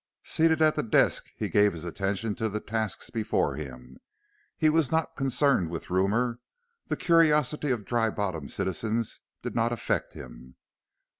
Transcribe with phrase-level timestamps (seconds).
[0.23, 3.97] Seated at the desk he gave his attention to the tasks before him
[4.57, 6.39] he was not concerned with rumor;
[6.87, 10.55] the curiosity of Dry Bottom's citizens did not affect him.